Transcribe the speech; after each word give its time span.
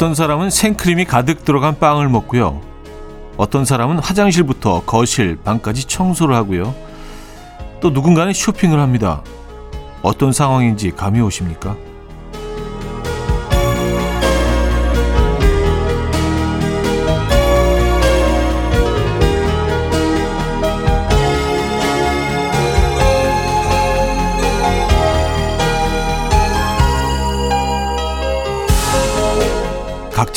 어떤 0.00 0.14
사람은 0.14 0.48
생크림이 0.48 1.04
가득 1.04 1.44
들어간 1.44 1.78
빵을 1.78 2.08
먹고요. 2.08 2.62
어떤 3.36 3.66
사람은 3.66 3.98
화장실부터 3.98 4.84
거실, 4.86 5.36
방까지 5.36 5.84
청소를 5.84 6.34
하고요. 6.36 6.74
또 7.82 7.90
누군가는 7.90 8.32
쇼핑을 8.32 8.80
합니다. 8.80 9.22
어떤 10.00 10.32
상황인지 10.32 10.92
감이 10.92 11.20
오십니까? 11.20 11.76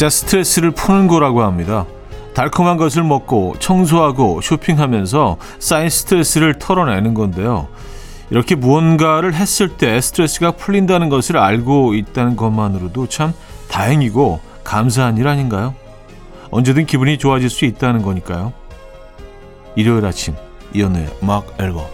각자 0.04 0.10
스트레스를 0.10 0.72
푸는 0.72 1.08
거라고 1.08 1.44
합니다. 1.44 1.86
달콤한 2.34 2.76
것을 2.76 3.04
먹고 3.04 3.56
청소하고 3.60 4.42
쇼핑하면서 4.42 5.38
쌓인 5.60 5.90
스트레스를 5.90 6.60
털어내는 6.60 7.14
건데요. 7.14 7.70
이렇게 8.30 8.56
무언가를 8.56 9.34
했을 9.34 9.70
때 9.70 10.02
스트레스가 10.02 10.52
풀린다는 10.52 11.08
것을 11.08 11.38
알고 11.38 11.94
있다는 11.94 12.36
것만으로도 12.36 13.08
참 13.08 13.34
다행이고 13.70 14.42
감사한 14.66 15.18
일 15.18 15.30
아닌가요? 15.30 15.74
언제든 16.52 16.86
기분이 16.86 17.18
좋아질 17.18 17.50
수 17.50 17.64
있다는 17.64 18.02
거니까요. 18.02 18.52
일요일 19.78 20.06
아침 20.06 20.36
이연우의 20.74 21.20
음악 21.24 21.48
앨범 21.62 21.86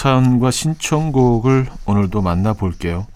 사연과 0.00 0.50
신청곡을 0.50 1.66
오늘도 1.84 2.22
만나볼게요. 2.22 3.06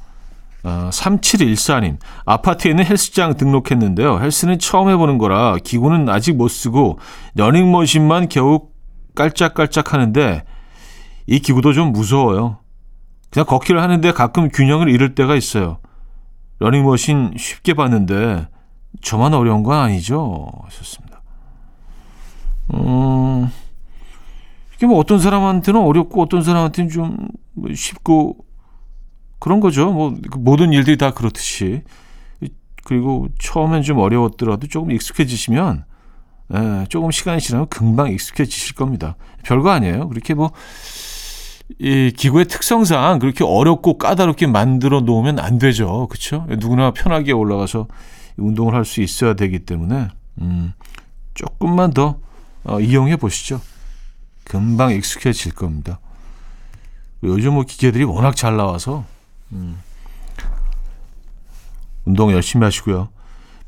어, 0.64 0.90
3714님, 0.92 1.96
아파트에 2.26 2.72
있는 2.72 2.84
헬스장 2.84 3.38
등록했는데요. 3.38 4.20
헬스는 4.20 4.58
처음 4.58 4.90
해보는 4.90 5.16
거라 5.16 5.56
기구는 5.64 6.10
아직 6.10 6.36
못 6.36 6.48
쓰고 6.48 6.98
러닝머신만 7.36 8.28
겨우 8.28 8.68
깔짝깔짝 9.14 9.94
하는데 9.94 10.44
이 11.26 11.38
기구도 11.38 11.72
좀 11.72 11.92
무서워요. 11.92 12.58
그냥 13.30 13.46
걷기를 13.46 13.80
하는데 13.80 14.12
가끔 14.12 14.50
균형을 14.50 14.90
잃을 14.90 15.14
때가 15.14 15.36
있어요. 15.36 15.78
러닝머신 16.58 17.34
쉽게 17.38 17.72
봤는데 17.72 18.46
저만 19.00 19.32
어려운 19.32 19.62
건 19.62 19.78
아니죠? 19.78 20.46
하셨습니다. 20.66 21.22
음... 22.74 23.50
이게 24.76 24.86
뭐 24.86 24.98
어떤 24.98 25.18
사람한테는 25.18 25.80
어렵고 25.80 26.22
어떤 26.22 26.42
사람한테는 26.42 26.90
좀뭐 26.90 27.74
쉽고 27.74 28.38
그런 29.38 29.60
거죠. 29.60 29.92
뭐그 29.92 30.38
모든 30.38 30.72
일들이 30.72 30.96
다 30.96 31.10
그렇듯이 31.12 31.82
그리고 32.84 33.28
처음엔 33.38 33.82
좀 33.82 33.98
어려웠더라도 33.98 34.66
조금 34.68 34.90
익숙해지시면 34.90 35.84
예, 36.54 36.86
조금 36.90 37.10
시간이 37.10 37.40
지나면 37.40 37.68
금방 37.68 38.10
익숙해지실 38.12 38.74
겁니다. 38.74 39.16
별거 39.42 39.70
아니에요. 39.70 40.08
그렇게 40.08 40.34
뭐 40.34 40.50
이 41.78 42.12
기구의 42.14 42.46
특성상 42.46 43.18
그렇게 43.18 43.42
어렵고 43.44 43.98
까다롭게 43.98 44.46
만들어 44.46 45.00
놓으면 45.00 45.38
안 45.38 45.58
되죠. 45.58 46.06
그렇죠? 46.08 46.46
누구나 46.48 46.90
편하게 46.92 47.32
올라가서 47.32 47.88
운동을 48.36 48.74
할 48.74 48.84
수 48.84 49.00
있어야 49.00 49.34
되기 49.34 49.60
때문에 49.60 50.08
음, 50.40 50.72
조금만 51.34 51.92
더 51.92 52.18
어, 52.64 52.80
이용해 52.80 53.16
보시죠. 53.16 53.60
금방 54.54 54.92
익숙해질 54.92 55.50
겁니다. 55.50 55.98
요즘 57.24 57.54
뭐 57.54 57.64
기계들이 57.64 58.04
워낙 58.04 58.36
잘 58.36 58.56
나와서 58.56 59.04
음. 59.50 59.82
운동 62.04 62.30
열심히 62.30 62.62
하시고요. 62.62 63.08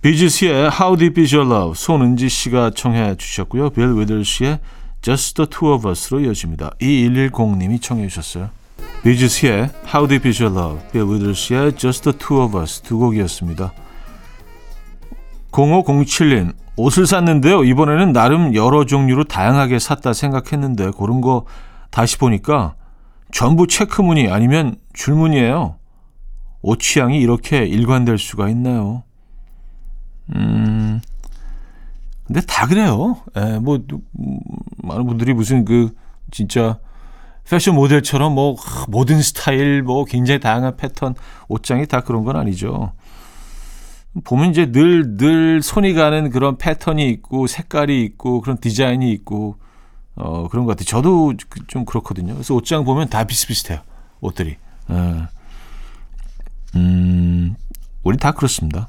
비즈스의 0.01 0.71
How 0.71 0.97
Deep 0.97 1.21
Is 1.21 1.35
Your 1.35 1.53
Love 1.53 1.75
손은지 1.75 2.29
씨가 2.29 2.71
청해 2.71 3.17
주셨고요. 3.17 3.71
빌 3.71 3.99
위들스의 3.99 4.61
Just 5.03 5.35
the 5.35 5.51
Two 5.51 5.73
of 5.73 5.89
Us로 5.89 6.21
이어집니다. 6.21 6.71
2110님이 6.81 7.83
청해 7.83 8.07
주셨어요. 8.07 8.51
비즈스의 9.03 9.71
How 9.93 10.07
Deep 10.07 10.29
Is 10.29 10.41
Your 10.41 10.57
Love, 10.57 10.89
빌 10.93 11.03
위들스의 11.03 11.77
Just 11.77 12.05
the 12.05 12.17
Two 12.17 12.41
of 12.45 12.57
Us 12.57 12.81
두 12.83 12.99
곡이었습니다. 12.99 13.73
0507님 15.57 16.55
옷을 16.77 17.07
샀는데요. 17.07 17.65
이번에는 17.65 18.13
나름 18.13 18.55
여러 18.55 18.85
종류로 18.85 19.25
다양하게 19.25 19.79
샀다 19.79 20.13
생각했는데 20.13 20.91
고른 20.91 21.23
거 21.23 21.47
다시 21.91 22.19
보니까 22.19 22.75
전부 23.33 23.67
체크무늬 23.67 24.29
아니면 24.29 24.77
줄무늬예요. 24.93 25.77
옷 26.61 26.81
취향이 26.81 27.19
이렇게 27.19 27.65
일관될 27.65 28.19
수가 28.19 28.51
있나요? 28.51 29.05
음, 30.35 31.01
근데 32.25 32.41
다 32.41 32.67
그래요. 32.67 33.17
예, 33.37 33.59
뭐, 33.59 33.77
음, 33.77 34.39
많은 34.83 35.07
분들이 35.07 35.33
무슨 35.33 35.65
그, 35.65 35.95
진짜, 36.33 36.79
패션 37.49 37.77
모델처럼 37.77 38.35
뭐, 38.35 38.57
모든 38.89 39.23
스타일, 39.23 39.83
뭐, 39.83 40.05
굉장히 40.05 40.41
다양한 40.41 40.77
패턴, 40.77 41.15
옷장이 41.49 41.87
다 41.87 42.01
그런 42.01 42.25
건 42.25 42.35
아니죠. 42.37 42.93
보면 44.25 44.51
이제 44.51 44.71
늘, 44.73 45.17
늘 45.17 45.63
손이 45.63 45.95
가는 45.95 46.31
그런 46.31 46.57
패턴이 46.59 47.09
있고, 47.11 47.47
색깔이 47.47 48.03
있고, 48.05 48.41
그런 48.41 48.59
디자인이 48.59 49.11
있고, 49.13 49.57
어, 50.15 50.49
그런 50.49 50.65
것 50.65 50.73
같아요. 50.73 50.87
저도 50.87 51.35
좀 51.67 51.85
그렇거든요. 51.85 52.33
그래서 52.35 52.55
옷장 52.55 52.85
보면 52.85 53.09
다 53.09 53.25
비슷비슷해요. 53.25 53.81
옷들이. 54.21 54.57
예. 54.91 55.23
음, 56.77 57.55
우리 58.03 58.17
다 58.17 58.33
그렇습니다. 58.33 58.89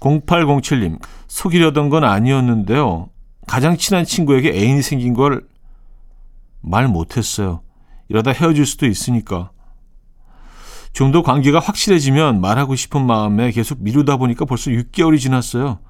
0807님, 0.00 0.98
속이려던 1.28 1.90
건 1.90 2.04
아니었는데요. 2.04 3.08
가장 3.46 3.76
친한 3.76 4.04
친구에게 4.04 4.50
애인이 4.50 4.82
생긴 4.82 5.14
걸 5.14 5.50
말 6.62 6.88
못했어요. 6.88 7.62
이러다 8.08 8.32
헤어질 8.32 8.66
수도 8.66 8.86
있으니까. 8.86 9.50
좀 10.92 11.12
더 11.12 11.22
관계가 11.22 11.60
확실해지면 11.60 12.40
말하고 12.40 12.74
싶은 12.76 13.04
마음에 13.06 13.50
계속 13.52 13.82
미루다 13.82 14.16
보니까 14.16 14.44
벌써 14.44 14.70
6개월이 14.70 15.18
지났어요. 15.18 15.80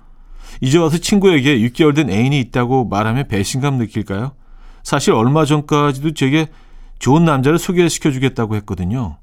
이제 0.60 0.78
와서 0.78 0.98
친구에게 0.98 1.58
6개월 1.58 1.94
된 1.94 2.10
애인이 2.10 2.38
있다고 2.40 2.86
말하면 2.86 3.28
배신감 3.28 3.76
느낄까요? 3.78 4.32
사실 4.82 5.12
얼마 5.12 5.44
전까지도 5.44 6.14
제게 6.14 6.48
좋은 6.98 7.24
남자를 7.24 7.58
소개시켜 7.58 8.10
주겠다고 8.10 8.56
했거든요. 8.56 9.18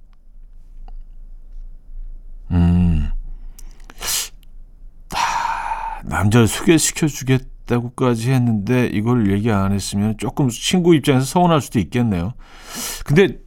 음. 2.51 3.09
하, 5.11 6.01
남자를 6.03 6.47
소개시켜 6.47 7.07
주겠다고까지 7.07 8.31
했는데 8.31 8.87
이걸 8.87 9.31
얘기 9.31 9.51
안 9.51 9.73
했으면 9.73 10.15
조금 10.17 10.49
친구 10.49 10.95
입장에서 10.95 11.25
서운할 11.25 11.61
수도 11.61 11.79
있겠네요. 11.79 12.33
근데 13.05 13.39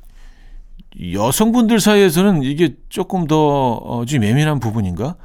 여성분들 1.13 1.81
사이에서는 1.81 2.43
이게 2.43 2.75
조금 2.89 3.27
더 3.27 3.37
어, 3.75 4.05
좀 4.07 4.25
예민한 4.25 4.59
부분인가? 4.61 5.17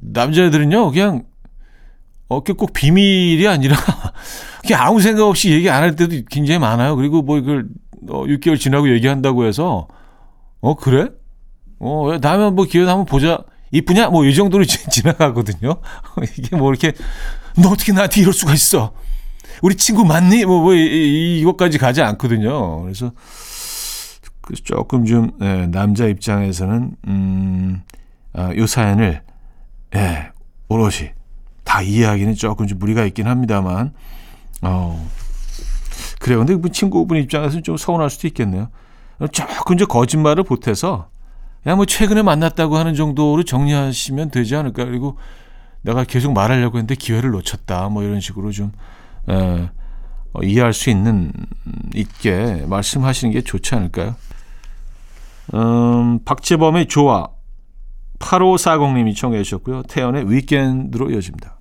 남자애들은요, 0.00 0.90
그냥 0.90 1.24
어깨 2.28 2.52
꼭 2.52 2.72
비밀이 2.72 3.46
아니라 3.46 3.76
그냥 4.66 4.82
아무 4.82 5.00
생각 5.00 5.26
없이 5.26 5.50
얘기 5.50 5.68
안 5.70 5.82
할 5.82 5.96
때도 5.96 6.16
굉장히 6.30 6.58
많아요. 6.58 6.96
그리고 6.96 7.22
뭐 7.22 7.38
이걸 7.38 7.66
어, 8.08 8.24
6개월 8.24 8.58
지나고 8.58 8.90
얘기한다고 8.94 9.44
해서 9.44 9.88
어 10.60 10.74
그래? 10.76 11.08
어 11.78 12.18
다음에 12.20 12.50
뭐 12.50 12.64
기회 12.66 12.84
한번 12.84 13.04
보자. 13.06 13.38
이쁘냐? 13.74 14.10
뭐 14.10 14.24
이 14.26 14.34
정도로 14.34 14.64
지나가거든요. 14.66 15.76
이게 16.38 16.56
뭐 16.56 16.70
이렇게 16.70 16.92
너 17.56 17.70
어떻게 17.70 17.92
나한테 17.92 18.20
이럴 18.20 18.32
수가 18.34 18.52
있어? 18.54 18.92
우리 19.62 19.76
친구 19.76 20.04
맞니? 20.04 20.44
뭐, 20.44 20.60
뭐 20.60 20.74
이, 20.74 21.40
이것까지 21.40 21.78
가지 21.78 22.02
않거든요. 22.02 22.82
그래서 22.82 23.12
조금 24.64 25.04
좀 25.06 25.32
예, 25.40 25.66
남자 25.66 26.06
입장에서는 26.06 26.96
음, 27.08 27.82
아, 28.32 28.54
요 28.56 28.66
사연을 28.66 29.22
예, 29.94 30.30
오롯이 30.68 31.10
다 31.64 31.82
이해하기는 31.82 32.34
조금 32.34 32.66
좀 32.66 32.78
무리가 32.78 33.04
있긴 33.04 33.26
합니다만, 33.26 33.92
어, 34.62 35.08
그래요. 36.18 36.38
근데 36.38 36.56
그 36.56 36.70
친구분 36.70 37.18
입장에서는 37.18 37.62
좀 37.62 37.76
서운할 37.76 38.10
수도 38.10 38.26
있겠네요. 38.28 38.68
조금 39.32 39.76
이제 39.76 39.84
거짓말을 39.84 40.44
보태서 40.44 41.08
야 41.66 41.76
뭐 41.76 41.86
최근에 41.86 42.22
만났다고 42.22 42.76
하는 42.76 42.94
정도로 42.94 43.44
정리하시면 43.44 44.30
되지 44.30 44.56
않을까 44.56 44.84
그리고 44.84 45.16
내가 45.82 46.02
계속 46.04 46.32
말하려고 46.32 46.78
했는데 46.78 46.96
기회를 46.96 47.30
놓쳤다 47.30 47.88
뭐 47.88 48.02
이런 48.02 48.20
식으로 48.20 48.50
좀 48.50 48.72
에, 49.28 49.68
어, 50.32 50.42
이해할 50.42 50.72
수 50.72 50.90
있는 50.90 51.32
있게 51.94 52.64
말씀하시는 52.66 53.32
게 53.32 53.42
좋지 53.42 53.74
않을까요? 53.76 54.16
음, 55.54 56.24
박재범의 56.24 56.86
좋아 56.86 57.28
8540님이 58.18 59.16
청해 59.16 59.42
주셨고요. 59.42 59.82
태연의 59.82 60.30
위켄드로 60.30 61.10
이어집니다. 61.10 61.58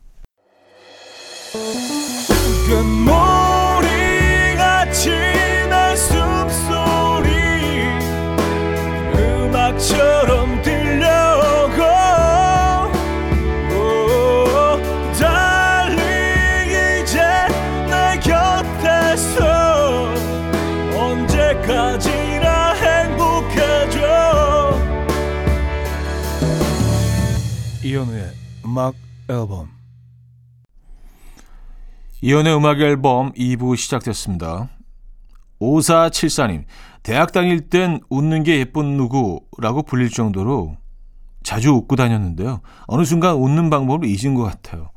금모 2.69 3.41
이현우의 27.91 28.31
음악 28.65 28.95
앨범 29.27 29.67
이연의 32.21 32.55
음악 32.55 32.79
앨범 32.79 33.33
2부 33.33 33.75
시작됐습니다. 33.75 34.69
5474님, 35.59 36.63
대학 37.03 37.33
다닐 37.33 37.67
땐 37.69 37.99
웃는 38.09 38.43
게 38.43 38.59
예쁜 38.59 38.95
누구라고 38.95 39.83
불릴 39.83 40.09
정도로 40.09 40.77
자주 41.43 41.71
웃고 41.71 41.97
다녔는데요. 41.97 42.61
어느 42.87 43.03
순간 43.03 43.35
웃는 43.35 43.69
방법을 43.69 44.07
잊은 44.07 44.35
것 44.35 44.43
같아요. 44.43 44.91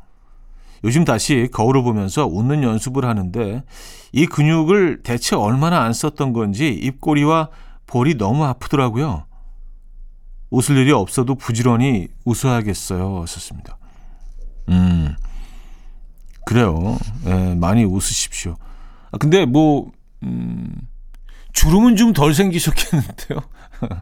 요즘 0.84 1.04
다시 1.04 1.48
거울을 1.52 1.82
보면서 1.82 2.26
웃는 2.26 2.62
연습을 2.62 3.06
하는데 3.06 3.64
이 4.12 4.26
근육을 4.26 5.02
대체 5.02 5.34
얼마나 5.34 5.80
안 5.80 5.92
썼던 5.92 6.32
건지 6.32 6.68
입꼬리와 6.68 7.48
볼이 7.88 8.14
너무 8.16 8.44
아프더라고요. 8.44 9.24
웃을 10.54 10.76
일이 10.76 10.92
없어도 10.92 11.34
부지런히 11.34 12.08
웃어야겠어요. 12.24 13.24
썼습니다. 13.26 13.76
음. 14.68 15.14
그래요. 16.46 16.98
예, 17.26 17.54
많이 17.54 17.84
웃으십시오. 17.84 18.56
아, 19.10 19.18
근데 19.18 19.46
뭐, 19.46 19.90
음, 20.22 20.72
주름은 21.52 21.96
좀 21.96 22.12
덜 22.12 22.34
생기셨겠는데요. 22.34 23.40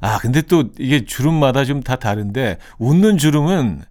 아, 0.00 0.18
근데 0.18 0.42
또 0.42 0.64
이게 0.78 1.04
주름마다 1.04 1.64
좀 1.64 1.82
다 1.82 1.96
다른데, 1.96 2.58
웃는 2.78 3.18
주름은, 3.18 3.82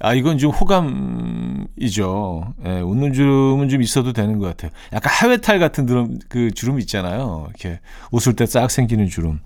아, 0.00 0.14
이건 0.14 0.38
좀 0.38 0.50
호감이죠. 0.50 2.54
예, 2.66 2.80
웃는 2.80 3.12
주름은 3.12 3.68
좀 3.68 3.82
있어도 3.82 4.12
되는 4.12 4.38
것 4.38 4.46
같아요. 4.46 4.70
약간 4.92 5.12
하회탈 5.12 5.58
같은 5.58 5.86
주름, 5.86 6.18
그 6.28 6.50
주름 6.52 6.80
있잖아요. 6.80 7.46
이렇게 7.50 7.80
웃을 8.10 8.34
때 8.34 8.46
싹 8.46 8.70
생기는 8.70 9.06
주름. 9.08 9.40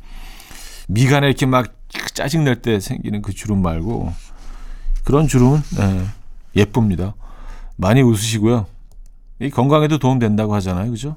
미간에 0.88 1.26
이렇게 1.26 1.46
막 1.46 1.74
짜증 2.14 2.44
낼 2.44 2.62
때 2.62 2.80
생기는 2.80 3.22
그 3.22 3.32
주름 3.32 3.62
말고, 3.62 4.12
그런 5.04 5.28
주름은, 5.28 5.60
예, 5.80 6.06
예쁩니다. 6.60 7.14
많이 7.76 8.02
웃으시고요. 8.02 8.66
이 9.40 9.50
건강에도 9.50 9.98
도움 9.98 10.18
된다고 10.18 10.54
하잖아요. 10.54 10.90
그죠? 10.90 11.16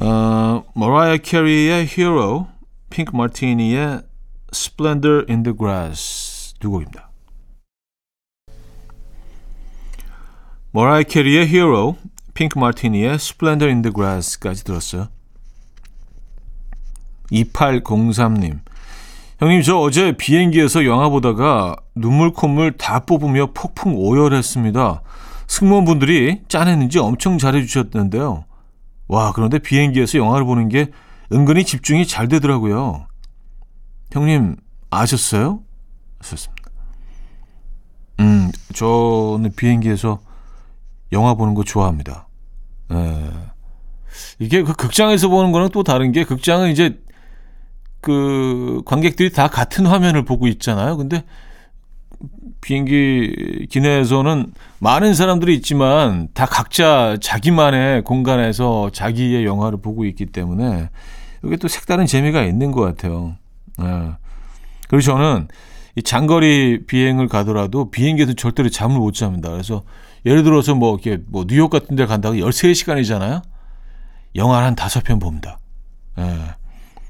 어, 0.00 0.62
머라이어 0.74 1.16
캐리의 1.18 1.86
Hero, 1.86 2.46
핑크 2.88 3.16
마티니의 3.16 4.02
Splendor 4.54 5.26
in 5.28 5.42
the 5.42 5.56
Grass 5.58 6.54
두 6.60 6.70
곡입니다. 6.70 7.10
머라이어 10.70 11.02
캐리의 11.02 11.46
Hero, 11.48 11.96
핑크 12.32 12.58
마티니의 12.58 13.14
Splendor 13.14 13.68
in 13.68 13.82
the 13.82 13.92
Grass까지 13.92 14.62
들었어요. 14.62 15.08
2803님. 17.32 18.60
형님, 19.38 19.62
저 19.62 19.78
어제 19.78 20.12
비행기에서 20.12 20.84
영화 20.84 21.08
보다가 21.08 21.76
눈물 21.94 22.32
콧물 22.32 22.76
다 22.76 23.00
뽑으며 23.00 23.50
폭풍 23.54 23.94
오열했습니다. 23.96 25.02
승무원분들이 25.46 26.42
짠했는지 26.48 26.98
엄청 26.98 27.38
잘해주셨는데요. 27.38 28.44
와, 29.06 29.32
그런데 29.32 29.58
비행기에서 29.58 30.18
영화를 30.18 30.44
보는 30.44 30.68
게 30.68 30.90
은근히 31.32 31.64
집중이 31.64 32.06
잘 32.06 32.28
되더라고요. 32.28 33.06
형님, 34.12 34.56
아셨어요? 34.90 35.60
하셨습니다. 36.18 36.70
음, 38.20 38.50
저는 38.74 39.52
비행기에서 39.56 40.20
영화 41.12 41.34
보는 41.34 41.54
거 41.54 41.62
좋아합니다. 41.62 42.26
에. 42.92 43.30
이게 44.38 44.62
그 44.62 44.72
극장에서 44.72 45.28
보는 45.28 45.52
거는 45.52 45.68
또 45.70 45.82
다른 45.82 46.12
게 46.12 46.24
극장은 46.24 46.70
이제 46.70 46.98
그 48.00 48.82
관객들이 48.84 49.30
다 49.32 49.48
같은 49.48 49.86
화면을 49.86 50.24
보고 50.24 50.46
있잖아요. 50.46 50.96
근데 50.96 51.24
비행기 52.60 53.66
기내에서는 53.70 54.52
많은 54.80 55.14
사람들이 55.14 55.54
있지만 55.56 56.28
다 56.34 56.46
각자 56.46 57.16
자기만의 57.20 58.02
공간에서 58.02 58.90
자기의 58.92 59.44
영화를 59.44 59.80
보고 59.80 60.04
있기 60.04 60.26
때문에 60.26 60.90
이게 61.44 61.56
또 61.56 61.68
색다른 61.68 62.06
재미가 62.06 62.42
있는 62.42 62.72
것 62.72 62.80
같아요. 62.82 63.36
예. 63.80 64.12
그리고 64.88 65.00
저는 65.02 65.48
이 65.94 66.02
장거리 66.02 66.86
비행을 66.86 67.28
가더라도 67.28 67.90
비행기에서 67.90 68.32
절대로 68.34 68.68
잠을 68.68 68.98
못 68.98 69.14
잡니다. 69.14 69.50
그래서 69.50 69.82
예를 70.26 70.42
들어서 70.42 70.74
뭐 70.74 70.94
이렇게 70.94 71.22
뭐 71.28 71.44
뉴욕 71.46 71.70
같은 71.70 71.96
데 71.96 72.06
간다고 72.06 72.36
13시간이잖아요. 72.36 73.42
영화를 74.34 74.66
한 74.66 74.74
다섯 74.74 75.04
편 75.04 75.18
봅니다. 75.18 75.58
예. 76.18 76.58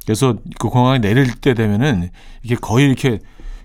그래서 0.09 0.37
그 0.59 0.71
공항에 0.71 1.01
내릴 1.01 1.35
때 1.35 1.53
되면은 1.53 2.09
이게 2.43 2.55
거의 2.55 2.87
이렇게, 2.87 3.19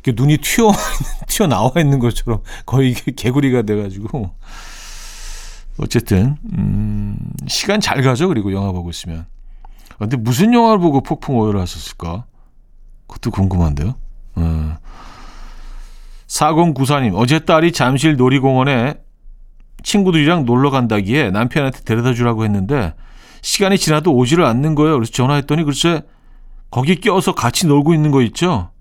이렇게 0.04 0.12
눈이 0.14 0.40
튀어 0.40 0.74
튀어 1.26 1.48
나와 1.48 1.72
있는 1.78 2.00
것처럼 2.00 2.42
거의 2.66 2.94
개구리가 2.94 3.62
돼가지고 3.62 4.30
어쨌든 5.78 6.36
음, 6.52 7.18
시간 7.48 7.80
잘 7.80 8.02
가죠. 8.02 8.28
그리고 8.28 8.52
영화 8.52 8.74
보고 8.74 8.90
있으면. 8.90 9.26
근데 9.98 10.18
무슨 10.18 10.54
영화를 10.54 10.80
보고 10.80 11.00
폭풍 11.00 11.38
오열을 11.38 11.62
하셨을까? 11.62 12.26
그것도 13.08 13.32
궁금한데요. 13.32 13.96
어. 14.36 14.78
4094님, 16.28 17.14
어제 17.16 17.40
딸이 17.40 17.72
잠실 17.72 18.18
놀이공원에 18.18 18.96
친구들이랑 19.82 20.44
놀러 20.44 20.72
간다기에 20.72 21.32
남편한테 21.32 21.84
데려다 21.86 22.14
주라고 22.14 22.44
했는데 22.44 22.94
시간이 23.42 23.78
지나도 23.78 24.14
오지를 24.14 24.44
않는 24.44 24.76
거예요. 24.76 24.96
그래서 24.96 25.14
전화했더니 25.14 25.64
글쎄 25.64 26.02
거기 26.74 27.00
껴서 27.00 27.36
같이 27.36 27.68
놀고 27.68 27.94
있는 27.94 28.10
거 28.10 28.24
있죠? 28.24 28.72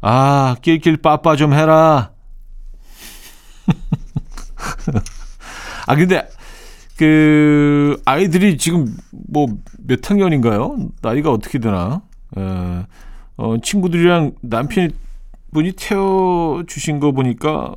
아, 0.00 0.56
낄낄 0.62 0.96
빠빠 0.96 1.36
좀 1.36 1.52
해라. 1.52 2.12
아, 5.86 5.94
근데, 5.94 6.26
그, 6.96 8.00
아이들이 8.06 8.56
지금 8.56 8.96
뭐 9.28 9.46
몇 9.90 10.08
학년인가요? 10.08 10.76
나이가 11.02 11.32
어떻게 11.32 11.58
되나? 11.58 12.00
에, 12.38 12.86
어, 13.36 13.56
친구들이랑 13.60 14.36
남편 14.40 14.92
분이 15.52 15.72
태워 15.72 16.62
주신 16.64 17.00
거 17.00 17.10
보니까 17.10 17.74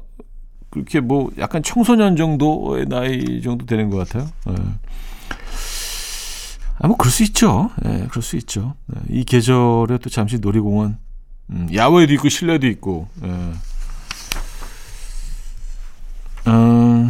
그렇게 0.69 0.99
뭐 0.99 1.31
약간 1.39 1.63
청소년 1.63 2.15
정도의 2.15 2.85
나이 2.85 3.41
정도 3.41 3.65
되는 3.65 3.89
것 3.89 3.97
같아요. 3.97 4.29
에. 4.47 4.53
아, 6.83 6.87
뭐, 6.87 6.97
그럴 6.97 7.11
수 7.13 7.23
있죠. 7.23 7.69
예, 7.85 8.07
그럴 8.09 8.21
수 8.21 8.35
있죠. 8.35 8.75
네, 8.87 8.99
이 9.09 9.23
계절에 9.23 9.99
또 9.99 10.09
잠시 10.09 10.39
놀이공원, 10.39 10.97
음, 11.49 11.69
야외도 11.73 12.11
있고, 12.15 12.27
실내도 12.27 12.67
있고, 12.67 13.07
예. 13.23 13.53
음, 16.51 17.09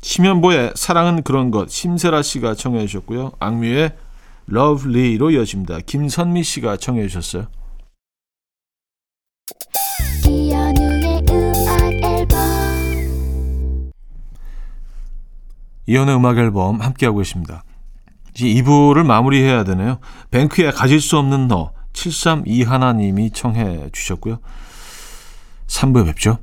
심현보의 0.00 0.74
사랑은 0.76 1.24
그런 1.24 1.50
것, 1.50 1.68
심세라 1.68 2.22
씨가 2.22 2.54
청해 2.54 2.86
주셨고요. 2.86 3.32
악뮤의 3.40 3.96
Love 4.46 4.84
Lee로 4.84 5.32
이어집니다. 5.32 5.80
김선미 5.80 6.44
씨가 6.44 6.76
청해 6.76 7.08
주셨어요. 7.08 7.48
이현우의 10.24 11.24
음악 11.30 11.92
앨범 12.04 12.38
이현우의 15.86 16.14
음악 16.14 16.38
앨범 16.38 16.80
함께하고 16.80 17.18
계십니다. 17.18 17.64
이제 18.38 18.46
2부를 18.62 19.04
마무리해야 19.04 19.64
되네요. 19.64 19.98
뱅크에 20.30 20.70
가질 20.70 21.00
수 21.00 21.18
없는 21.18 21.48
너 21.48 21.72
732 21.92 22.62
하나님이 22.62 23.32
청해 23.32 23.90
주셨고요. 23.92 24.38
3부에 25.66 26.06
뵙죠. 26.06 26.38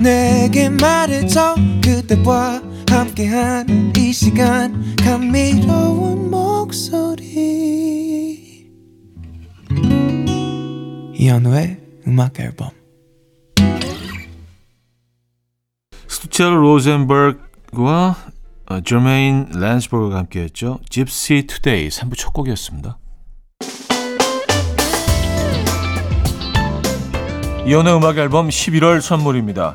내게 0.00 0.68
말해줘. 0.68 1.54
그대와 1.82 2.73
함께한 2.90 3.92
이 3.96 4.12
시간. 4.12 4.96
감미로운 4.96 6.30
목소리. 6.30 7.24
이현우의 11.14 11.80
음악 12.06 12.38
앨범. 12.40 12.70
스토켈로 16.08 16.54
로젠버그와 16.56 18.16
어, 18.66 18.80
저메인 18.80 19.48
랜스버그가 19.52 20.16
함께했죠. 20.18 20.80
Gypsy 20.90 21.46
Today 21.46 21.88
3부 21.88 22.16
첫 22.16 22.32
곡이었습니다. 22.32 22.98
이현우의 27.66 27.96
음악 27.96 28.18
앨범 28.18 28.48
11월 28.48 29.00
선물입니다. 29.00 29.74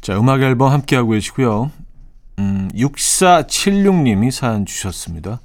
자, 0.00 0.16
음악 0.16 0.42
앨범 0.42 0.70
함께하고 0.72 1.10
계시고요. 1.10 1.72
음, 2.38 2.68
6476님이 2.74 4.30
사연 4.30 4.64
주셨습니다. 4.66 5.40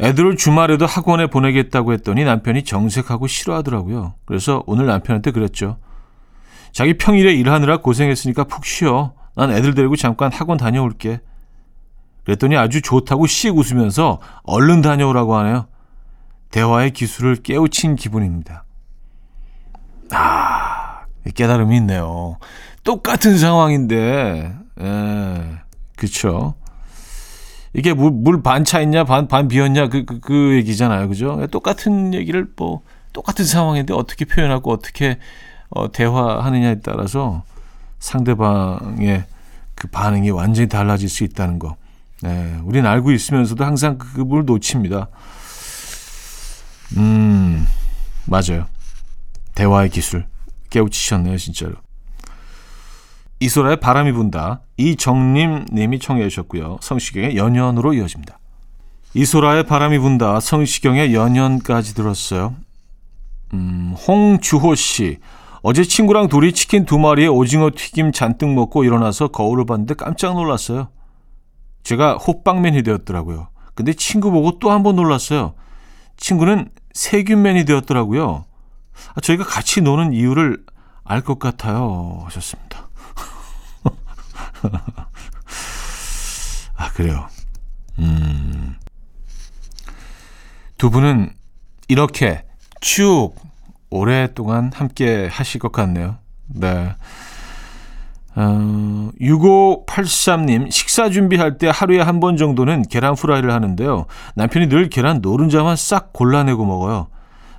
애들을 0.00 0.36
주말에도 0.36 0.84
학원에 0.84 1.28
보내겠다고 1.28 1.94
했더니 1.94 2.24
남편이 2.24 2.64
정색하고 2.64 3.26
싫어하더라고요. 3.26 4.16
그래서 4.26 4.62
오늘 4.66 4.84
남편한테 4.84 5.30
그랬죠. 5.30 5.78
자기 6.72 6.98
평일에 6.98 7.32
일하느라 7.32 7.78
고생했으니까 7.78 8.44
푹 8.44 8.66
쉬어. 8.66 9.14
난 9.34 9.50
애들 9.50 9.74
데리고 9.74 9.96
잠깐 9.96 10.32
학원 10.32 10.58
다녀올게. 10.58 11.20
그랬더니 12.24 12.56
아주 12.56 12.80
좋다고 12.82 13.26
씩 13.26 13.56
웃으면서 13.56 14.20
얼른 14.44 14.82
다녀오라고 14.82 15.36
하네요. 15.36 15.66
대화의 16.50 16.92
기술을 16.92 17.36
깨우친 17.36 17.96
기분입니다. 17.96 18.64
아, 20.12 21.04
깨달음이 21.34 21.76
있네요. 21.78 22.36
똑같은 22.84 23.38
상황인데, 23.38 24.54
예, 24.80 25.42
그쵸. 25.96 26.54
이게 27.74 27.94
물, 27.94 28.10
물 28.10 28.42
반 28.42 28.64
차 28.64 28.80
있냐, 28.82 29.04
반, 29.04 29.28
반 29.28 29.48
비었냐, 29.48 29.88
그, 29.88 30.04
그, 30.04 30.20
그 30.20 30.54
얘기잖아요. 30.56 31.08
그죠? 31.08 31.46
똑같은 31.50 32.12
얘기를 32.12 32.46
뭐, 32.56 32.82
똑같은 33.14 33.46
상황인데 33.46 33.94
어떻게 33.94 34.26
표현하고 34.26 34.70
어떻게, 34.70 35.18
어, 35.70 35.90
대화하느냐에 35.90 36.80
따라서 36.80 37.44
상대방의 38.02 39.24
그 39.76 39.86
반응이 39.86 40.30
완전히 40.30 40.68
달라질 40.68 41.08
수 41.08 41.22
있다는 41.22 41.58
거. 41.60 41.76
네, 42.20 42.58
우린 42.64 42.84
알고 42.84 43.12
있으면서도 43.12 43.64
항상 43.64 43.96
그 43.96 44.06
부분을 44.16 44.44
놓칩니다. 44.44 45.08
음, 46.96 47.66
맞아요. 48.26 48.66
대화의 49.54 49.90
기술. 49.90 50.26
깨우치셨네요, 50.70 51.36
진짜로. 51.38 51.74
이소라의 53.38 53.78
바람이 53.80 54.12
분다. 54.12 54.62
이정림 54.76 55.66
님이 55.72 55.98
청해 55.98 56.28
주셨고요. 56.28 56.78
성시경의 56.80 57.36
연연으로 57.36 57.94
이어집니다. 57.94 58.38
이소라의 59.14 59.64
바람이 59.66 59.98
분다. 59.98 60.40
성시경의 60.40 61.14
연연까지 61.14 61.94
들었어요. 61.94 62.54
음, 63.54 63.94
홍주호 64.06 64.74
씨. 64.74 65.18
어제 65.62 65.84
친구랑 65.84 66.28
둘이 66.28 66.52
치킨 66.52 66.84
두 66.84 66.98
마리에 66.98 67.26
오징어 67.28 67.70
튀김 67.74 68.12
잔뜩 68.12 68.48
먹고 68.52 68.84
일어나서 68.84 69.28
거울을 69.28 69.64
봤는데 69.64 69.94
깜짝 69.94 70.34
놀랐어요. 70.34 70.88
제가 71.84 72.16
호빵맨이 72.16 72.82
되었더라고요. 72.82 73.48
근데 73.74 73.92
친구 73.94 74.30
보고 74.30 74.58
또 74.58 74.70
한 74.70 74.82
번 74.82 74.96
놀랐어요. 74.96 75.54
친구는 76.16 76.70
세균맨이 76.94 77.64
되었더라고요. 77.64 78.44
아, 79.14 79.20
저희가 79.20 79.44
같이 79.44 79.80
노는 79.80 80.12
이유를 80.12 80.64
알 81.04 81.22
것 81.22 81.38
같아요. 81.38 82.20
하셨습니다. 82.24 82.88
아, 86.76 86.90
그래요. 86.92 87.26
음. 87.98 88.76
두 90.78 90.90
분은 90.90 91.32
이렇게 91.88 92.44
쭉 92.80 93.32
오랫동안 93.92 94.70
함께 94.74 95.28
하실 95.30 95.60
것 95.60 95.70
같네요. 95.70 96.16
네. 96.48 96.94
어, 98.34 99.10
6583님, 99.20 100.70
식사 100.70 101.10
준비할 101.10 101.58
때 101.58 101.70
하루에 101.72 102.00
한 102.00 102.18
번 102.18 102.38
정도는 102.38 102.82
계란 102.84 103.12
후라이를 103.14 103.52
하는데요. 103.52 104.06
남편이 104.34 104.68
늘 104.68 104.88
계란 104.88 105.20
노른자만 105.20 105.76
싹 105.76 106.14
골라내고 106.14 106.64
먹어요. 106.64 107.08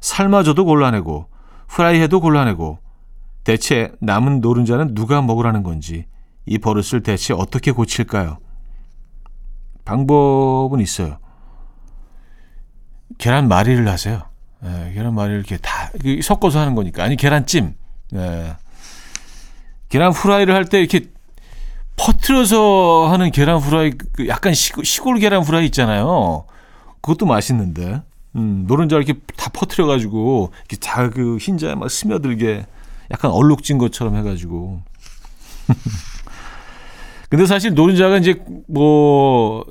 삶아줘도 0.01 0.65
골라내고, 0.65 1.27
후라이해도 1.67 2.19
골라내고, 2.19 2.79
대체 3.43 3.91
남은 4.01 4.41
노른자는 4.41 4.95
누가 4.95 5.21
먹으라는 5.21 5.61
건지, 5.61 6.07
이 6.47 6.57
버릇을 6.57 7.03
대체 7.03 7.33
어떻게 7.35 7.71
고칠까요? 7.71 8.39
방법은 9.85 10.79
있어요. 10.79 11.19
계란 13.19 13.47
말이를 13.47 13.87
하세요. 13.87 14.23
예, 14.65 14.93
계란 14.93 15.13
말이를 15.15 15.39
이렇게 15.39 15.57
다 15.57 15.89
섞어서 16.21 16.59
하는 16.59 16.75
거니까. 16.75 17.03
아니, 17.03 17.15
계란찜. 17.17 17.73
예. 18.15 18.55
계란 19.89 20.11
후라이를 20.11 20.53
할 20.55 20.65
때 20.65 20.79
이렇게 20.79 21.07
퍼트려서 21.95 23.07
하는 23.11 23.29
계란 23.31 23.57
후라이, 23.59 23.91
그 24.13 24.27
약간 24.27 24.53
시골, 24.53 24.83
시골 24.85 25.19
계란 25.19 25.43
후라이 25.43 25.65
있잖아요. 25.65 26.45
그것도 27.01 27.25
맛있는데. 27.25 28.01
음, 28.35 28.65
노른자 28.67 28.95
이렇게 28.95 29.13
다 29.37 29.49
퍼트려가지고, 29.53 30.51
이렇게 30.69 30.77
다 30.77 31.09
그 31.09 31.37
흰자에 31.37 31.75
막 31.75 31.91
스며들게 31.91 32.65
약간 33.11 33.29
얼룩진 33.31 33.77
것처럼 33.77 34.15
해가지고. 34.15 34.81
근데 37.29 37.45
사실 37.45 37.73
노른자가 37.73 38.17
이제 38.17 38.43
뭐 38.67 39.65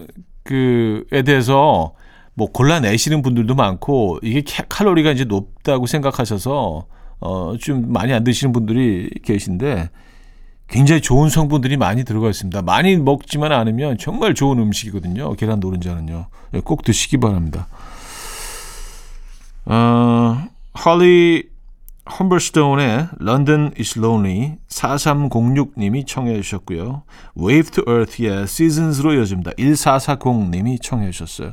그에 0.44 1.22
대해서 1.24 1.94
뭐 2.34 2.50
골라내시는 2.50 3.22
분들도 3.22 3.54
많고 3.54 4.18
이게 4.22 4.40
캐- 4.42 4.64
칼로리가 4.68 5.10
이제 5.12 5.24
높다고 5.24 5.86
생각하셔서 5.86 6.86
어 7.20 7.54
좀 7.60 7.92
많이 7.92 8.12
안 8.12 8.24
드시는 8.24 8.52
분들이 8.52 9.08
계신데 9.22 9.90
굉장히 10.68 11.00
좋은 11.02 11.28
성분들이 11.28 11.76
많이 11.76 12.02
들어가 12.04 12.28
있습니다. 12.30 12.62
많이 12.62 12.96
먹지만 12.96 13.52
않으면 13.52 13.98
정말 13.98 14.34
좋은 14.34 14.58
음식이거든요. 14.58 15.32
계란 15.34 15.60
노른자는요. 15.60 16.26
예, 16.54 16.60
꼭 16.60 16.82
드시기 16.82 17.18
바랍니다. 17.18 17.68
어, 19.66 20.42
헐리 20.84 21.48
험버스톤의 22.18 23.08
London 23.20 23.72
is 23.78 23.98
Lonely 23.98 24.56
4306님이 24.68 26.04
청해 26.06 26.40
주셨고요. 26.42 27.02
Wave 27.38 27.70
to 27.70 27.84
Earth의 27.86 28.42
Seasons로 28.44 29.14
이어집니다. 29.14 29.52
1440님이 29.52 30.82
청해 30.82 31.10
주셨어요. 31.12 31.52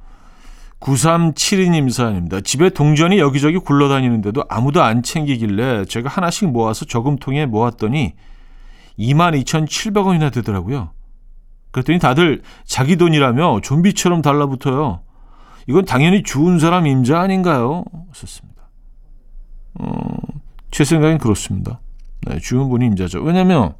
9372님 0.81 1.91
사연입니다. 1.91 2.41
집에 2.41 2.69
동전이 2.69 3.19
여기저기 3.19 3.57
굴러다니는데도 3.59 4.43
아무도 4.49 4.83
안 4.83 5.03
챙기길래 5.03 5.85
제가 5.85 6.09
하나씩 6.09 6.49
모아서 6.49 6.85
저금통에 6.85 7.45
모았더니 7.45 8.15
22,700원이나 8.97 10.33
되더라고요. 10.33 10.89
그랬더니 11.71 11.99
다들 11.99 12.41
자기 12.65 12.97
돈이라며 12.97 13.61
좀비처럼 13.61 14.21
달라붙어요. 14.21 15.01
이건 15.67 15.85
당연히 15.85 16.23
주운 16.23 16.59
사람 16.59 16.87
임자 16.87 17.19
아닌가요? 17.19 17.85
썼습니다. 18.13 18.69
어, 19.75 19.93
제 20.71 20.83
생각엔 20.83 21.19
그렇습니다. 21.19 21.79
네, 22.27 22.39
주운 22.39 22.69
분이 22.69 22.85
임자죠. 22.87 23.21
왜냐면 23.21 23.75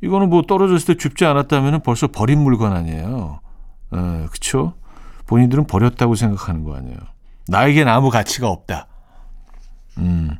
이거는 0.00 0.30
뭐 0.30 0.42
떨어졌을 0.42 0.94
때 0.94 0.98
줍지 0.98 1.24
않았다면 1.24 1.82
벌써 1.82 2.08
버린 2.08 2.40
물건 2.42 2.72
아니에요. 2.72 3.40
에, 3.92 4.26
그쵸? 4.30 4.74
본인들은 5.28 5.66
버렸다고 5.66 6.14
생각하는 6.16 6.64
거 6.64 6.74
아니에요. 6.74 6.96
나에겐 7.46 7.86
아무 7.86 8.10
가치가 8.10 8.48
없다. 8.48 8.88
음, 9.98 10.36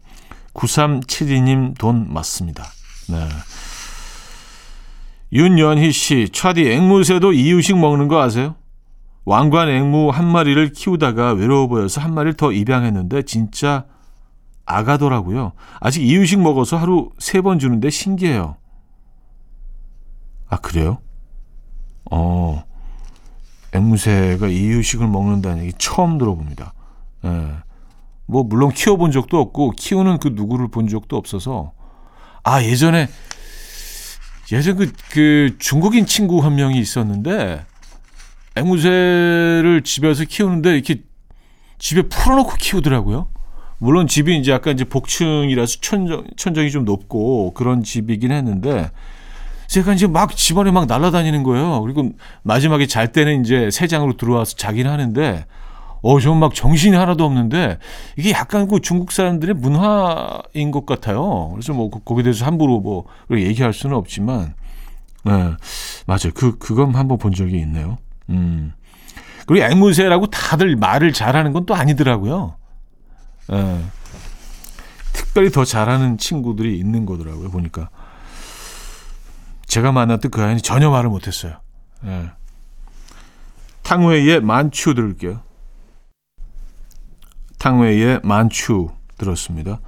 9372님 0.54 1.78
돈 1.78 2.12
맞습니다. 2.12 2.64
네. 3.08 3.28
윤연희 5.32 5.92
씨, 5.92 6.30
차디 6.32 6.70
앵무새도 6.72 7.32
이유식 7.34 7.78
먹는 7.78 8.08
거 8.08 8.20
아세요? 8.20 8.56
왕관 9.24 9.68
앵무 9.68 10.08
한 10.10 10.26
마리를 10.26 10.72
키우다가 10.72 11.32
외로워 11.34 11.66
보여서 11.68 12.00
한 12.00 12.14
마리를 12.14 12.34
더 12.34 12.50
입양했는데 12.50 13.22
진짜 13.22 13.84
아가더라고요. 14.64 15.52
아직 15.80 16.02
이유식 16.02 16.40
먹어서 16.40 16.78
하루 16.78 17.10
세 17.18 17.42
번 17.42 17.58
주는데 17.58 17.90
신기해요. 17.90 18.56
아, 20.48 20.56
그래요? 20.56 20.98
어, 22.10 22.64
앵무새가 23.72 24.48
이유식을 24.48 25.06
먹는다는 25.06 25.64
얘기 25.64 25.72
처음 25.78 26.18
들어봅니다. 26.18 26.72
예. 27.24 27.28
뭐, 28.26 28.42
물론 28.42 28.70
키워본 28.70 29.10
적도 29.10 29.40
없고, 29.40 29.72
키우는 29.72 30.18
그 30.18 30.28
누구를 30.34 30.68
본 30.68 30.86
적도 30.86 31.16
없어서, 31.16 31.72
아, 32.44 32.62
예전에, 32.62 33.08
예전 34.52 34.76
그, 34.76 34.92
그 35.10 35.56
중국인 35.58 36.06
친구 36.06 36.44
한 36.44 36.54
명이 36.54 36.78
있었는데, 36.78 37.64
앵무새를 38.56 39.82
집에서 39.84 40.24
키우는데, 40.24 40.74
이렇게 40.74 41.02
집에 41.78 42.02
풀어놓고 42.02 42.56
키우더라고요. 42.58 43.28
물론 43.78 44.06
집이 44.06 44.36
이제 44.36 44.52
약간 44.52 44.74
이제 44.74 44.84
복층이라서 44.84 45.78
천정, 45.80 46.24
천정이 46.36 46.70
좀 46.70 46.84
높고 46.84 47.54
그런 47.54 47.82
집이긴 47.82 48.32
했는데, 48.32 48.90
제가 49.68 49.92
이제 49.92 50.06
막 50.06 50.34
집안에 50.34 50.70
막 50.70 50.86
날아다니는 50.86 51.42
거예요. 51.44 51.82
그리고 51.82 52.10
마지막에 52.42 52.86
잘 52.86 53.12
때는 53.12 53.42
이제 53.44 53.70
세장으로 53.70 54.16
들어와서 54.16 54.56
자기는 54.56 54.90
하는데, 54.90 55.44
어, 56.00 56.18
저는 56.20 56.38
막 56.38 56.54
정신이 56.54 56.96
하나도 56.96 57.24
없는데, 57.24 57.78
이게 58.16 58.30
약간 58.30 58.66
그 58.66 58.80
중국 58.80 59.12
사람들의 59.12 59.54
문화인 59.56 60.70
것 60.70 60.86
같아요. 60.86 61.50
그래서 61.52 61.74
뭐, 61.74 61.90
그- 61.90 62.00
거기에 62.00 62.22
대해서 62.24 62.46
함부로 62.46 62.80
뭐, 62.80 63.04
얘기할 63.30 63.72
수는 63.74 63.94
없지만, 63.96 64.54
네, 65.24 65.32
맞아요. 66.06 66.32
그, 66.34 66.56
그건 66.58 66.94
한번 66.94 67.18
본 67.18 67.32
적이 67.34 67.58
있네요. 67.58 67.98
음. 68.30 68.72
그리고 69.46 69.66
앵무새라고 69.66 70.26
다들 70.28 70.76
말을 70.76 71.12
잘하는 71.12 71.52
건 71.52 71.66
또 71.66 71.74
아니더라고요. 71.74 72.54
예. 73.52 73.78
특별히 75.12 75.50
더 75.50 75.64
잘하는 75.64 76.16
친구들이 76.18 76.78
있는 76.78 77.04
거더라고요, 77.04 77.50
보니까. 77.50 77.88
제가 79.68 79.92
만났던 79.92 80.30
그 80.30 80.42
아이는 80.42 80.58
전혀 80.58 80.90
말을 80.90 81.10
못했어요. 81.10 81.60
예. 82.06 82.30
탕웨이의 83.82 84.40
만추 84.40 84.94
들을게요. 84.94 85.40
탕웨이의 87.58 88.20
만추 88.24 88.88
들었습니다. 89.18 89.80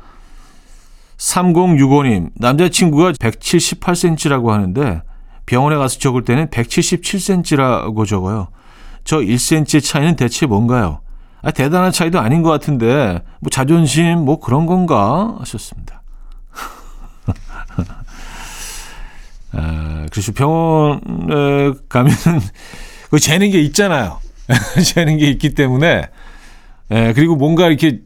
3065님, 1.16 2.31
남자친구가 2.35 3.12
178cm라고 3.12 4.49
하는데 4.49 5.03
병원에 5.47 5.77
가서 5.77 5.99
적을 5.99 6.25
때는 6.25 6.47
177cm라고 6.49 8.07
적어요. 8.07 8.49
저 9.05 9.19
1cm의 9.19 9.83
차이는 9.83 10.16
대체 10.16 10.47
뭔가요? 10.47 11.01
아, 11.43 11.51
대단한 11.51 11.90
차이도 11.90 12.21
아닌 12.21 12.43
것 12.43 12.51
같은데 12.51 13.23
뭐 13.40 13.51
자존심 13.51 14.25
뭐 14.25 14.40
그런 14.40 14.66
건가 14.66 15.37
하셨습니다. 15.40 15.99
아, 19.52 20.06
그래서 20.10 20.32
병원에 20.32 21.72
가면은 21.88 22.16
그 23.10 23.18
재는 23.18 23.50
게 23.50 23.60
있잖아요. 23.62 24.18
재는 24.84 25.18
게 25.18 25.28
있기 25.30 25.54
때문에 25.54 26.08
예, 26.92 27.12
그리고 27.14 27.36
뭔가 27.36 27.66
이렇게 27.68 28.00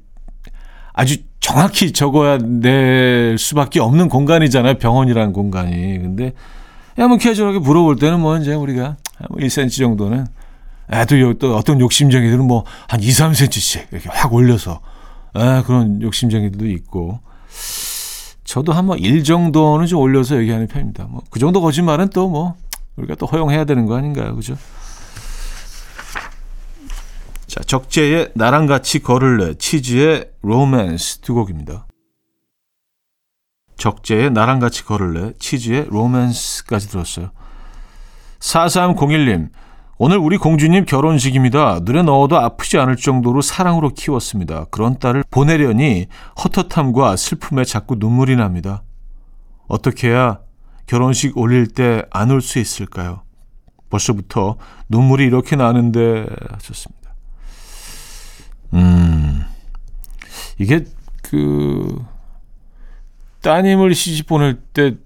아주 0.92 1.16
정확히 1.40 1.92
적어야 1.92 2.38
될 2.38 3.36
수밖에 3.38 3.80
없는 3.80 4.08
공간이잖아요. 4.08 4.74
병원이라는 4.78 5.32
공간이. 5.32 5.98
근데 5.98 6.32
야, 6.98 7.06
뭐 7.08 7.16
캐주얼하게 7.18 7.58
물어볼 7.58 7.96
때는 7.96 8.20
뭐 8.20 8.36
이제 8.38 8.54
우리가 8.54 8.96
뭐 9.28 9.38
1cm 9.38 9.78
정도는 9.78 10.26
아, 10.88 11.04
또, 11.06 11.18
요- 11.20 11.34
또 11.34 11.56
어떤 11.56 11.80
욕심쟁이들은 11.80 12.46
뭐 12.46 12.64
한 12.88 13.02
2, 13.02 13.08
3cm씩 13.08 13.92
이렇게 13.92 14.08
확 14.10 14.32
올려서 14.32 14.80
아, 15.32 15.62
그런 15.66 16.00
욕심쟁이들도 16.02 16.66
있고 16.68 17.20
저도 18.54 18.72
한뭐1 18.72 19.24
정도는 19.24 19.86
좀 19.88 19.98
올려서 19.98 20.38
얘기하는 20.38 20.68
편입니다. 20.68 21.06
뭐 21.06 21.24
그 21.28 21.40
정도 21.40 21.60
거짓말은 21.60 22.10
또 22.10 22.28
뭐 22.28 22.54
우리가 22.94 23.16
또 23.16 23.26
허용해야 23.26 23.64
되는 23.64 23.84
거 23.86 23.96
아닌가요? 23.96 24.36
그죠? 24.36 24.56
자, 27.48 27.60
적재의 27.66 28.30
나랑 28.34 28.66
같이 28.66 29.00
걸을래, 29.00 29.54
치즈의 29.54 30.30
로맨스 30.42 31.18
두 31.18 31.34
곡입니다. 31.34 31.88
적재의 33.76 34.30
나랑 34.30 34.60
같이 34.60 34.84
걸을래, 34.84 35.32
치즈의 35.40 35.86
로맨스까지 35.88 36.88
들었어요. 36.90 37.32
4301님, 38.38 39.48
오늘 39.96 40.18
우리 40.18 40.38
공주님 40.38 40.86
결혼식입니다. 40.86 41.80
눈에 41.82 42.02
넣어도 42.02 42.36
아프지 42.38 42.78
않을 42.78 42.96
정도로 42.96 43.42
사랑으로 43.42 43.90
키웠습니다. 43.90 44.64
그런 44.70 44.98
딸을 44.98 45.24
보내려니 45.30 46.06
헛헛함과 46.42 47.16
슬픔에 47.16 47.64
자꾸 47.64 47.94
눈물이 47.98 48.34
납니다. 48.36 48.82
어떻게 49.68 50.08
해야 50.08 50.40
결혼식 50.86 51.38
올릴 51.38 51.68
때 51.68 52.02
안 52.10 52.30
올 52.30 52.42
수 52.42 52.58
있을까요? 52.58 53.22
벌써부터 53.88 54.56
눈물이 54.88 55.24
이렇게 55.24 55.54
나는데 55.54 56.26
하셨습니다. 56.50 57.14
음, 58.74 59.44
이게 60.58 60.84
그 61.22 62.04
따님을 63.42 63.94
시집 63.94 64.26
보낼 64.26 64.56
때 64.56 64.96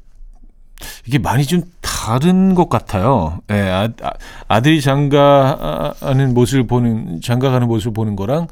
이게 1.07 1.18
많이 1.18 1.44
좀 1.44 1.62
다른 2.09 2.55
것 2.55 2.71
같아요. 2.71 3.38
예, 3.51 3.55
아, 3.55 3.90
아, 4.03 4.11
아들이 4.49 4.81
장가하는 4.81 6.33
모습을 6.33 6.66
보는 6.66 7.21
장가가는 7.21 7.68
모습을 7.68 7.92
보는 7.92 8.16
거랑 8.16 8.49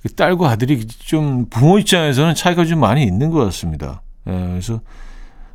그 0.00 0.14
딸과 0.14 0.48
아들이 0.48 0.86
좀 0.86 1.44
부모 1.50 1.78
입장에서는 1.78 2.34
차이가 2.34 2.64
좀 2.64 2.80
많이 2.80 3.02
있는 3.02 3.30
것 3.30 3.44
같습니다. 3.44 4.00
예, 4.26 4.30
그래서 4.32 4.80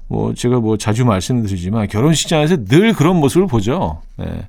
뭐 0.08 0.36
제가 0.36 0.60
뭐 0.60 0.78
자주 0.78 1.04
말씀드리지만 1.04 1.88
결혼식장에서 1.88 2.66
늘 2.66 2.94
그런 2.94 3.16
모습을 3.16 3.48
보죠. 3.48 4.04
예. 4.20 4.48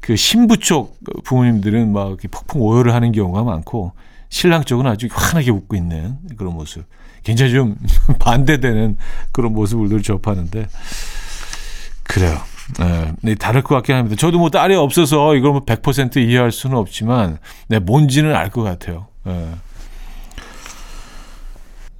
그 0.00 0.16
신부 0.16 0.56
쪽 0.56 0.98
부모님들은 1.24 1.92
막 1.92 2.16
폭풍 2.30 2.62
오열을 2.62 2.94
하는 2.94 3.12
경우가 3.12 3.42
많고 3.44 3.92
신랑 4.30 4.64
쪽은 4.64 4.86
아주 4.86 5.08
환하게 5.10 5.50
웃고 5.50 5.76
있는 5.76 6.16
그런 6.38 6.54
모습. 6.54 6.84
굉장히 7.22 7.52
좀 7.52 7.76
반대되는 8.18 8.96
그런 9.30 9.52
모습을 9.52 9.90
늘 9.90 10.02
접하는데 10.02 10.68
그래요. 12.10 12.38
네, 12.78 13.12
네, 13.22 13.34
다를 13.34 13.62
것 13.62 13.74
같긴 13.76 13.96
합니다. 13.96 14.16
저도 14.16 14.38
뭐 14.38 14.50
딸이 14.50 14.74
없어서 14.74 15.34
이걸 15.34 15.52
뭐 15.52 15.64
100% 15.64 16.16
이해할 16.16 16.52
수는 16.52 16.76
없지만 16.76 17.38
네, 17.68 17.78
뭔지는 17.78 18.34
알 18.34 18.50
것 18.50 18.62
같아요. 18.62 19.06
네. 19.24 19.50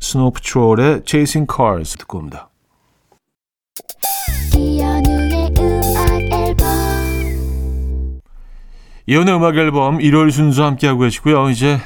스노우 0.01 0.33
패트롤의 0.33 1.03
Chasing 1.05 1.47
Cars 1.53 1.97
듣고 1.99 2.19
옵니다. 2.19 2.49
이연의 9.07 9.35
음악 9.35 9.57
앨범 9.57 9.99
1월 9.99 10.31
순서 10.31 10.65
함께하고 10.65 11.01
계시고요. 11.01 11.51
이제 11.51 11.81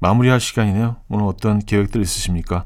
마무리할 0.00 0.40
시간이네요. 0.40 0.96
오늘 1.08 1.24
어떤 1.26 1.60
계획들 1.60 2.00
있으십니까? 2.02 2.64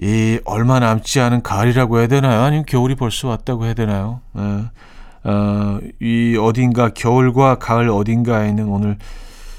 이 0.00 0.38
얼마 0.44 0.78
남지 0.78 1.20
않은 1.20 1.42
가을이라고 1.42 1.98
해야 1.98 2.06
되나요? 2.06 2.42
아니면 2.42 2.64
겨울이 2.66 2.94
벌써 2.94 3.28
왔다고 3.28 3.64
해야 3.64 3.74
되나요? 3.74 4.20
네. 4.32 4.42
어, 5.24 5.78
이 6.00 6.36
어딘가 6.40 6.90
겨울과 6.90 7.58
가을 7.58 7.88
어딘가에는 7.88 8.68
오늘 8.68 8.98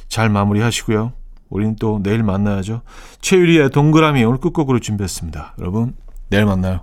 잘 0.08 0.30
마무리하시고요. 0.30 1.12
우리는 1.50 1.76
또 1.80 2.00
내일 2.04 2.24
만나야죠. 2.24 2.82
최유리의 3.22 3.72
동그라미 3.72 4.24
오늘 4.24 4.40
끝곡으로 4.40 4.80
준비했습니다. 4.80 5.56
여러분 5.60 5.96
내일 6.30 6.46
만나요. 6.46 6.82